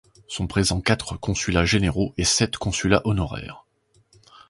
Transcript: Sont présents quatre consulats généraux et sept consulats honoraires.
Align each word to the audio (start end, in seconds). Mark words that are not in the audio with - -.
Sont 0.27 0.47
présents 0.47 0.81
quatre 0.81 1.15
consulats 1.15 1.63
généraux 1.63 2.15
et 2.17 2.23
sept 2.23 2.57
consulats 2.57 3.03
honoraires. 3.05 3.65